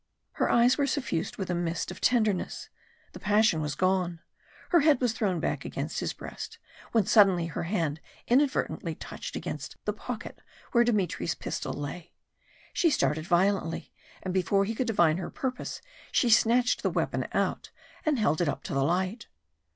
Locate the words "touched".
8.95-9.35